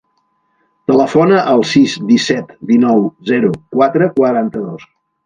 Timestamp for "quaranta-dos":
4.17-4.89